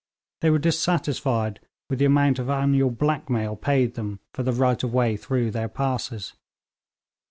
They 0.39 0.49
were 0.49 0.57
dissatisfied 0.57 1.59
with 1.87 1.99
the 1.99 2.05
amount 2.05 2.39
of 2.39 2.49
annual 2.49 2.89
black 2.89 3.29
mail 3.29 3.55
paid 3.55 3.93
them 3.93 4.19
for 4.33 4.41
the 4.41 4.51
right 4.51 4.81
of 4.81 4.91
way 4.91 5.15
through 5.15 5.51
their 5.51 5.69
passes. 5.69 6.33